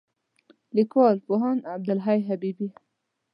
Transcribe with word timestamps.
لیکوال: 0.75 1.17
پوهاند 1.25 1.61
عبدالحی 1.73 2.19
حبیبي 2.29 2.67